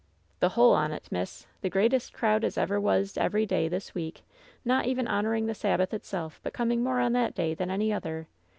[0.39, 1.45] "The whole on 't, miss!
[1.61, 4.23] The greatest crowd as ever was every day this week,
[4.65, 8.27] not even honoring the Sabbath itself, but coming more on that day than any other!